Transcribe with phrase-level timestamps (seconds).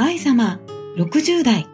[0.00, 0.60] 愛様
[0.96, 1.66] 60代。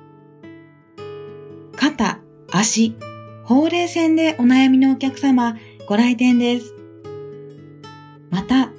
[1.76, 2.96] 肩、足、
[3.44, 6.74] ほうれい線でお悩みのお客様ご来店です。
[8.30, 8.70] また、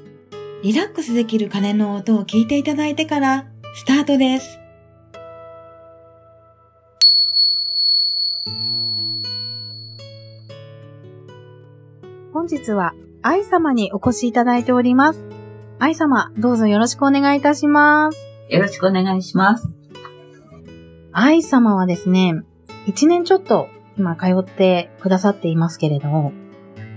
[0.64, 4.58] リラックスできる鐘の音を聞いていただいてからスタートです。
[12.34, 15.24] 本日は愛様にお越しいただいております。
[15.78, 18.35] 愛様、どうぞよろしくお願いいたします。
[18.48, 19.68] よろしくお願いします。
[21.12, 22.44] 愛様はですね、
[22.86, 26.32] 一年ちょっと今通ってくださっていますけれど、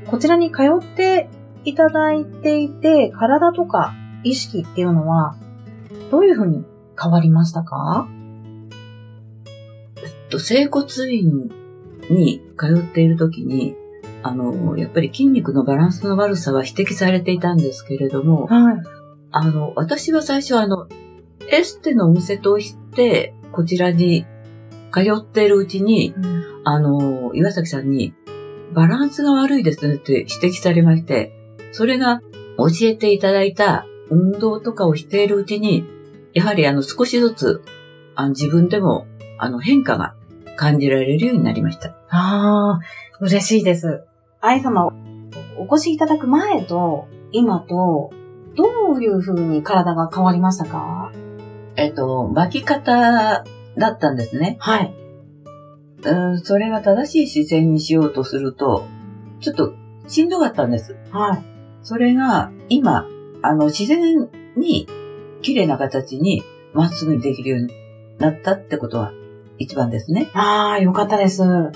[0.06, 1.30] こちらに通って
[1.64, 5.36] いただいていて、体とか意識っていうのは、
[6.10, 6.66] どういうふうに
[7.00, 8.08] 変わりましたか？
[9.96, 11.50] えっと、整骨院
[12.10, 13.74] に通っているときに、
[14.22, 18.82] あの、やっぱり筋肉のバランスの悪さは指摘されていたんですけれども、はい、
[19.30, 20.88] あの、私は最初はあの、
[21.50, 24.26] エステのお店として、こちらに
[24.92, 28.14] 通っているうちに、うん、あの、岩崎さんに、
[28.74, 31.32] バランスが悪いですねって指摘されまして、
[31.72, 32.20] それが
[32.58, 35.84] 教えていただいた運動とかをしているうちに、
[36.34, 37.62] やはりあの少しずつ
[38.14, 39.06] あの自分でも
[39.38, 40.14] あの変化が
[40.56, 41.96] 感じられるようになりました。
[42.10, 42.80] ああ、
[43.20, 44.04] 嬉しいです。
[44.40, 44.92] 愛様、
[45.56, 48.10] お越しいただく前と今と、
[48.54, 51.10] どういう風に体が変わりましたか？
[51.78, 53.44] えっと、巻き方
[53.76, 54.56] だったんですね。
[54.58, 54.92] はい。
[56.02, 58.84] うん、それが正しい姿勢にしようとすると、
[59.40, 59.74] ちょっと
[60.08, 60.96] しんどかったんです。
[61.12, 61.44] はい。
[61.84, 63.06] それが今、
[63.42, 64.88] あの、自然に
[65.40, 66.42] 綺麗な形に
[66.74, 67.72] まっすぐにできるように
[68.18, 69.12] なったってことは
[69.58, 70.28] 一番ですね。
[70.34, 71.44] ああ、よかったです。
[71.44, 71.70] あ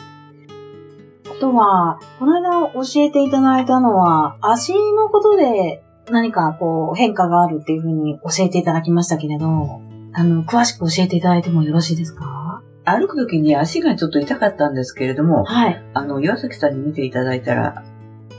[1.41, 9.81] とは、この間教えていただいたのは、足のことで何かこう変化があるっていうふうに教えていただきましたけれど、
[10.15, 12.63] あの、詳しく教えていただいてもよろしいですか？
[12.85, 15.83] 歩くときに足がちょっと痛かったんですけれども、はい。
[15.95, 17.85] あの、岩崎さんに見ていただいたら、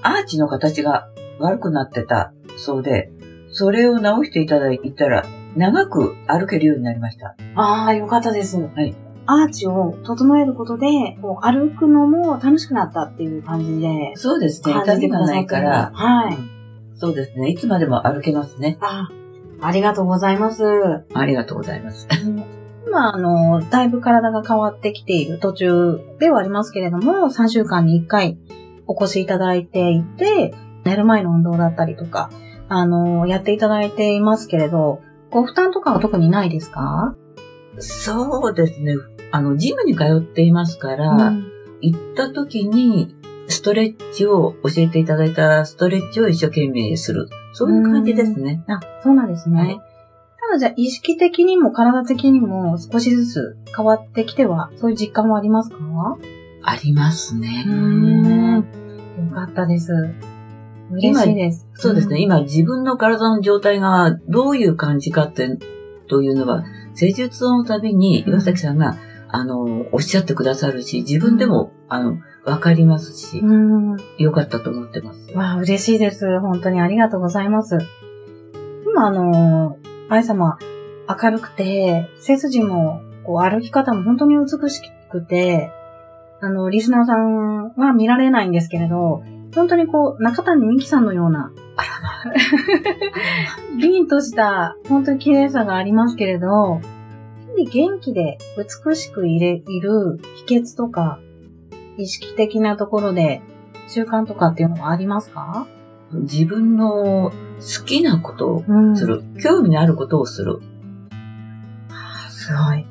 [0.01, 1.07] アーチの形が
[1.39, 3.11] 悪くなってたそうで、
[3.51, 5.25] それを直していただいたら、
[5.55, 7.35] 長く歩けるようになりました。
[7.55, 8.57] ああ、よかったです。
[8.59, 8.95] はい。
[9.25, 10.87] アーチを整えることで、
[11.21, 14.11] こう歩くのも楽しくなったっていう感じで。
[14.15, 14.73] そうですね。
[14.83, 15.91] 痛みがないから。
[15.93, 16.37] はい。
[16.97, 17.49] そうですね。
[17.49, 18.77] いつまでも歩けますね。
[18.81, 19.22] ああ
[19.71, 20.63] りがとうございます。
[21.13, 22.07] ありがとうございます。
[22.87, 28.37] 今、あの、だいぶ体が変わってきている途中ではありますけれども、3週間に1回
[28.87, 30.53] お越しいただいていて、
[30.83, 32.29] 寝る前の運動だったりとか、
[32.69, 34.99] あの、やっていただいていますけれど、
[35.31, 37.15] ご負担とかは特にないですか？
[37.79, 38.95] そうですね。
[39.31, 41.47] あの、ジムに通っていますから、うん、
[41.81, 43.15] 行った時に、
[43.53, 47.29] ストレッチを教えていただいたストレッチを一生懸命する。
[47.53, 48.63] そういう感じですね。
[48.67, 49.61] あ、そうなんですね。
[49.61, 55.77] はい、ただじゃあ意識的にも体的にも少しずつ変わってきては、そういう実感はありますか？
[56.63, 57.65] ありますね。
[57.67, 58.55] うん。
[58.57, 58.63] よ
[59.35, 59.93] かったです。
[60.91, 61.67] 嬉しいです。
[61.75, 65.57] そうですね、うん、今自分の体の状態がどういう感じかって、
[66.07, 66.63] というのは、
[66.95, 68.97] 施術のたびに岩崎さんが、
[69.29, 73.43] あの、おっしゃってくださるし、自分でも、あの、わかりますし、
[74.17, 75.31] よかったと思ってます。
[75.33, 76.39] わあ、嬉しいです。
[76.39, 77.77] 本当にありがとうございます。
[78.87, 79.77] 今、あの、
[80.09, 80.57] 愛様、
[81.07, 84.81] 明るくて、背筋も、こう、歩き方も本当に美し
[85.11, 85.71] くて、
[86.41, 89.23] あの、リスナーさんは見られないんですけれど、
[89.53, 91.51] 本当にこう、中谷美紀さんのような、
[93.79, 96.81] 凛とした、本当に綺麗さがありますけれど、
[97.71, 101.19] 元気で美しくいれいる秘訣とか、
[101.97, 103.41] 意識的なところで
[103.87, 105.67] 習慣とかっていうのはありますか？
[106.11, 108.63] 自分の好きなことを
[108.95, 110.59] する、うん、興味のあることをする。
[112.29, 112.85] すごい。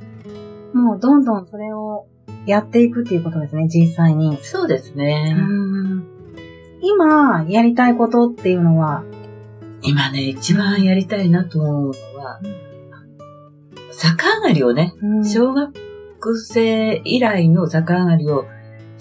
[0.75, 2.07] もうどんどんそれを
[2.47, 4.39] やっていくっていうことですね、実際に。
[4.43, 5.37] そうですね。
[6.81, 9.05] 今、やりたいことっていうのは？
[9.83, 12.55] 今ね、一番やりたいなと思うのは、うん、
[14.01, 15.73] 逆上がりをね、うん、小学
[16.39, 18.47] 生以来の逆上がりを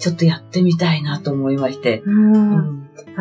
[0.02, 2.02] ちょっとやってみたいなと思いまして。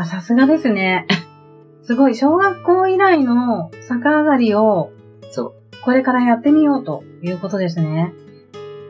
[0.04, 1.06] さすがですね。
[1.84, 4.90] すごい、小学校以来の逆上がりを、
[5.30, 5.54] そう。
[5.84, 8.16] これからやってみようということですね。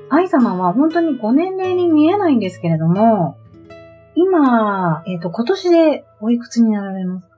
[0.10, 3.36] 愛様は本当にご年齢に見えないんですけれども、
[4.16, 7.30] 今、えっ、ー、と、今年でおいくつになられます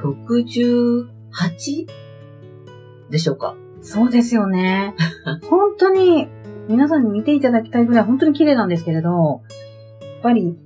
[0.00, 1.88] ?68?
[3.10, 4.94] でしょうかそうですよね。
[5.50, 6.28] 本当に
[6.68, 9.42] 皆さんに見ていただきたいぐらい本当に綺麗なんですけれど、
[10.22, 10.56] ぱり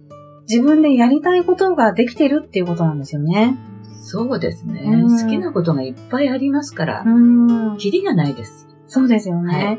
[0.48, 3.56] 自分でやりたいことができてるっていうことなんですよね。
[4.04, 4.82] そうですね。
[4.82, 7.08] うん、好きなことがいっぱいありますから、う
[7.74, 8.68] ん、キリがないです。
[8.86, 9.54] そうですよね。
[9.54, 9.78] はい、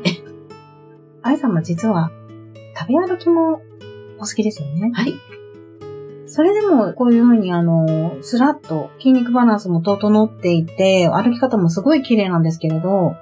[1.22, 2.10] 愛さんも実は
[2.76, 3.60] 食べ歩きも
[4.18, 4.90] お好きですよね。
[4.92, 5.14] はい。
[6.26, 13.14] それでも、こういうふうに、あの、スラッと筋肉バランスも整っていて、歩き方もすごい綺麗なんですけれど、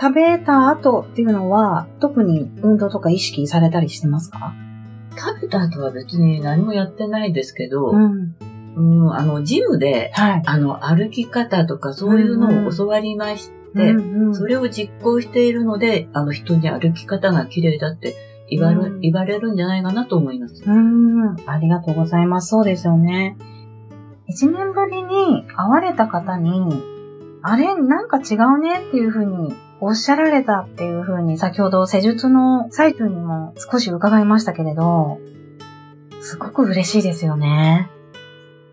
[0.00, 4.52] 食べた後っていうのは、特に運動とか意識されたりしてますか？
[5.16, 8.36] 食べた後は別に何もやってないですけど、うん、
[8.76, 18.14] うんあの、ジムで、はい、あの、歩き方とかそういうのを教わりまして、うんうん、それを実行しているので、あの、人に歩き方が綺麗だって
[18.50, 20.62] 言われ、うん、言われるんじゃないかなと思います。
[20.66, 21.36] うん。
[21.46, 22.48] ありがとうございます。
[22.48, 23.36] そうですよね。
[24.28, 26.82] 一年ぶりに会われた方に、
[27.42, 35.18] あれ、なんか違うねっていうふうにおっしゃられたっていうふうに先ほど施術のサイトにも少し伺いましたけれど、
[36.20, 37.90] すごく嬉しいですよね。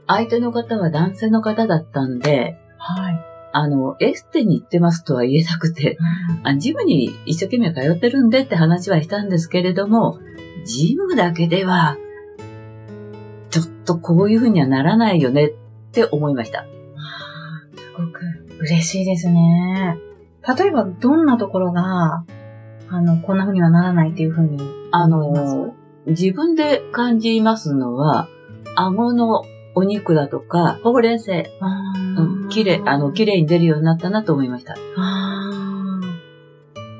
[0.07, 3.19] 相手の方は男性の方だったんで、はい。
[3.55, 5.97] あの、エステに行ってますとは言えなくて、
[6.43, 10.19] うん、ジムに一生懸命通ってるんでって話はしたんですけれども、
[10.65, 11.97] ジムだけでは、
[13.51, 15.51] ちょっとこういうふうにはならないよねっ
[15.91, 16.65] て思いました。
[17.75, 18.21] すごく
[18.59, 19.99] 嬉しいですね。
[20.47, 22.25] 例えばどんなところが、
[22.89, 25.73] あの、こんなふうにはならないっていうふうにあの、
[26.05, 28.27] 自分で感じますのは、
[28.75, 29.43] 顎の
[29.73, 31.35] お肉だとか、ほうれん草、う
[32.45, 34.75] ん、きれい、あの、綺麗に出るようになったなと思いました。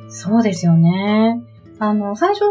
[0.09, 1.39] そうですよね。
[1.77, 2.45] あの、最初、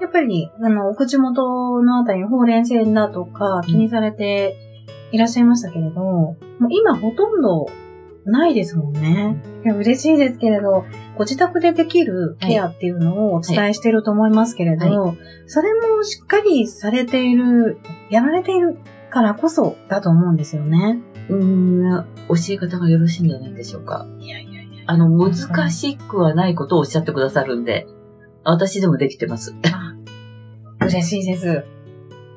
[0.00, 4.56] やっぱり、あの、お口元のあたりにほうれん草だとか気にされて
[5.12, 6.34] いらっしゃいましたけれど、うん、もう
[6.70, 7.66] 今ほとんど
[8.28, 9.42] ないですもんね。
[9.64, 10.84] いや嬉しいですけれど、
[11.16, 17.78] ご自宅でできるケアっていうのをお伝えしていると思いますけれど、はいはい、それもしっかりされている、
[18.10, 18.78] やられている
[19.10, 21.00] からこそだと思うんですよね。
[21.28, 24.06] うん、教え方がよろしいんじゃないでしょうか。
[24.18, 24.84] いやいやいや。
[24.86, 27.86] あの、難しくはないことをおっしゃってくださるんで、
[28.44, 29.54] 私でもできてます。
[30.80, 31.77] 嬉しいです。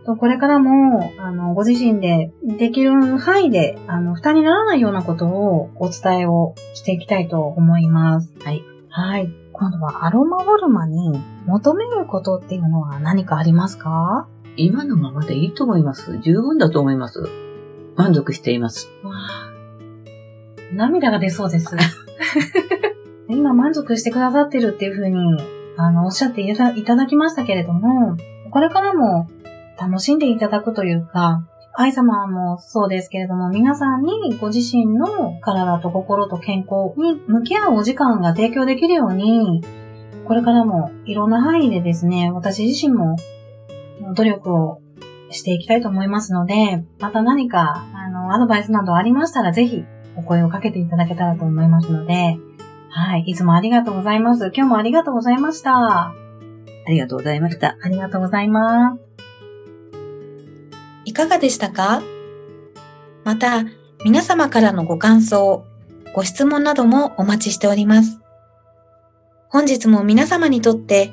[0.05, 8.33] これからも、あの、ご自身でできる範囲で、あの、負担にならないようなことをお伝えをしていきたいと思います。
[8.43, 8.63] はい。
[8.89, 9.31] はい。
[9.53, 14.27] 今度はアロマォルマに求めることっていうのは何かありますか？
[14.57, 16.17] 今のままでいいと思います。
[16.19, 17.29] 十分だと思います。
[17.95, 18.89] 満足しています。
[19.03, 19.11] わ
[20.73, 21.75] 涙が出そうです。
[23.29, 25.15] 今満足してくださってるっていうふうに、
[25.77, 28.17] あの、おっしゃっていただきましたけれども、
[28.49, 29.29] これからも
[29.81, 39.63] 楽しんでいただくというか、愛様もそうですけれども、皆さんにご自身の体と心と健康に向き合うお時間が提供できるように、
[40.25, 43.15] これからもいろんな範囲でですね、私自身も
[44.15, 44.81] 努力を
[45.29, 49.83] していきたいと思いますので、また何か、あの、アドバイスなどありましたら、ぜひ
[50.15, 52.37] お声をかけていただけたらと思いますので、
[52.89, 53.23] はい。
[53.25, 54.51] いつもありがとうございます。
[54.53, 55.71] 今日もありがとうございました。
[55.71, 56.13] あ
[56.89, 57.77] りがとうございました。
[57.81, 59.10] ありがとうございます。
[61.11, 62.01] いかがでしたか？
[63.25, 63.65] また、
[64.05, 65.65] 皆様からのご感想、
[66.15, 68.21] ご質問などもお待ちしております。
[69.49, 71.11] 本日も皆様にとって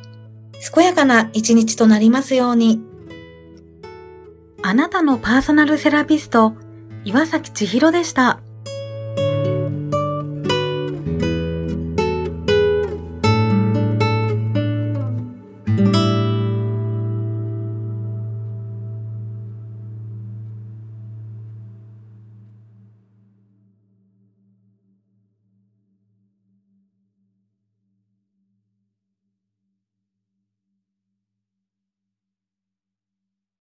[0.72, 2.80] 健やかな一日となりますように。
[4.62, 6.54] あなたのパーソナルセラピスト、
[7.04, 8.38] 岩崎千尋でした。